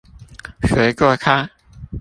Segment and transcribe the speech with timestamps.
[0.63, 1.51] 學做菜